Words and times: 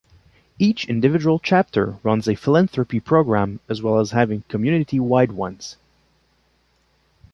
Each 0.57 0.85
individual 0.89 1.37
chapter 1.37 1.99
runs 2.01 2.27
a 2.27 2.33
philanthropy 2.33 2.99
program 2.99 3.59
as 3.69 3.83
well 3.83 3.99
as 3.99 4.09
having 4.09 4.41
community 4.49 4.99
wide 4.99 5.31
ones. 5.31 5.77